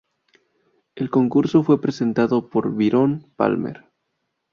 [0.95, 3.85] El concurso fue presentado por Byron Palmer.